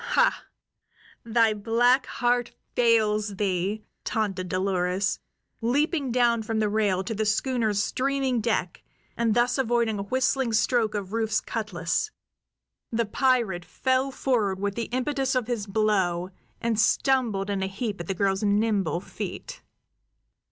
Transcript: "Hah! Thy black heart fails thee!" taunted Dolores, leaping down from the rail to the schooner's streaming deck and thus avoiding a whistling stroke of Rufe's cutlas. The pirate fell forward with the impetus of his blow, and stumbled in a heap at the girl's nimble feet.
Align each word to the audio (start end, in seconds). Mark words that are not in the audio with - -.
"Hah! 0.03 0.45
Thy 1.23 1.53
black 1.53 2.07
heart 2.07 2.55
fails 2.75 3.35
thee!" 3.35 3.83
taunted 4.03 4.49
Dolores, 4.49 5.19
leaping 5.61 6.11
down 6.11 6.41
from 6.41 6.57
the 6.57 6.69
rail 6.69 7.03
to 7.03 7.13
the 7.13 7.23
schooner's 7.23 7.83
streaming 7.83 8.41
deck 8.41 8.81
and 9.15 9.35
thus 9.35 9.59
avoiding 9.59 9.99
a 9.99 10.01
whistling 10.01 10.53
stroke 10.53 10.95
of 10.95 11.13
Rufe's 11.13 11.39
cutlas. 11.39 12.09
The 12.91 13.05
pirate 13.05 13.63
fell 13.63 14.09
forward 14.09 14.59
with 14.59 14.73
the 14.73 14.85
impetus 14.85 15.35
of 15.35 15.45
his 15.45 15.67
blow, 15.67 16.31
and 16.59 16.79
stumbled 16.79 17.51
in 17.51 17.61
a 17.61 17.67
heap 17.67 17.99
at 18.01 18.07
the 18.07 18.15
girl's 18.15 18.41
nimble 18.41 19.01
feet. 19.01 19.61